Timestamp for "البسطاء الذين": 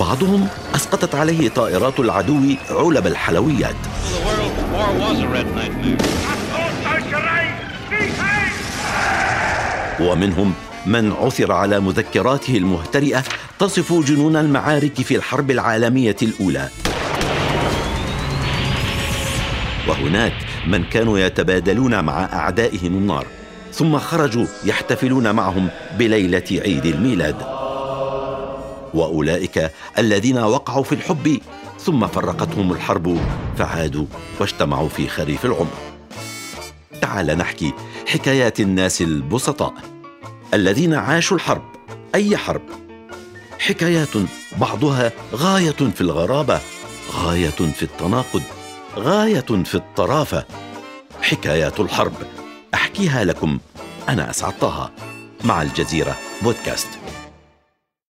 39.02-40.94